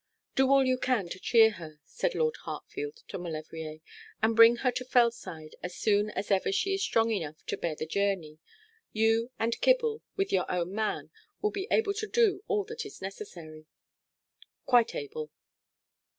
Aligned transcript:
'Do 0.33 0.49
all 0.49 0.65
you 0.65 0.79
can 0.79 1.07
to 1.07 1.19
cheer 1.19 1.51
her,' 1.51 1.79
said 1.85 2.15
Lord 2.15 2.35
Hartfield 2.37 3.03
to 3.09 3.19
Maulevrier, 3.19 3.81
'and 4.19 4.35
bring 4.35 4.55
her 4.55 4.71
to 4.71 4.83
Fellside 4.83 5.53
as 5.61 5.75
soon 5.75 6.09
as 6.09 6.31
ever 6.31 6.51
she 6.51 6.73
is 6.73 6.81
strong 6.81 7.11
enough 7.11 7.45
to 7.45 7.55
bear 7.55 7.75
the 7.75 7.85
journey. 7.85 8.39
You 8.91 9.29
and 9.37 9.61
Kibble, 9.61 10.01
with 10.15 10.31
your 10.33 10.49
own 10.51 10.73
man, 10.73 11.11
will 11.43 11.51
be 11.51 11.67
able 11.69 11.93
to 11.93 12.07
do 12.07 12.41
all 12.47 12.63
that 12.63 12.83
is 12.83 12.99
necessary.' 12.99 13.67
'Quite 14.65 14.95
able.' 14.95 15.29